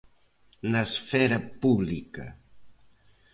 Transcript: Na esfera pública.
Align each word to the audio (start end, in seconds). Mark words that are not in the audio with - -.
Na 0.71 0.81
esfera 0.89 1.37
pública. 1.61 2.25